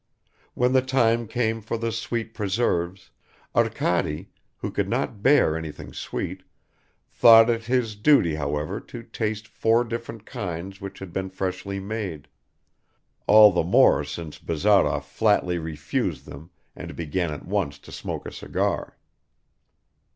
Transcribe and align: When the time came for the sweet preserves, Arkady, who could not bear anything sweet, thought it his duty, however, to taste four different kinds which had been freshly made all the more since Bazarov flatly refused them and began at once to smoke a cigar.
When 0.55 0.73
the 0.73 0.81
time 0.81 1.27
came 1.27 1.61
for 1.61 1.77
the 1.77 1.91
sweet 1.91 2.33
preserves, 2.33 3.11
Arkady, 3.53 4.29
who 4.57 4.71
could 4.71 4.89
not 4.89 5.21
bear 5.21 5.55
anything 5.55 5.93
sweet, 5.93 6.41
thought 7.11 7.51
it 7.51 7.65
his 7.65 7.95
duty, 7.95 8.33
however, 8.33 8.79
to 8.79 9.03
taste 9.03 9.47
four 9.47 9.83
different 9.83 10.25
kinds 10.25 10.81
which 10.81 10.97
had 10.97 11.13
been 11.13 11.29
freshly 11.29 11.79
made 11.79 12.27
all 13.27 13.51
the 13.51 13.61
more 13.63 14.03
since 14.03 14.39
Bazarov 14.39 15.05
flatly 15.05 15.59
refused 15.59 16.25
them 16.25 16.49
and 16.75 16.95
began 16.95 17.31
at 17.31 17.45
once 17.45 17.77
to 17.77 17.91
smoke 17.91 18.25
a 18.25 18.31
cigar. 18.31 18.97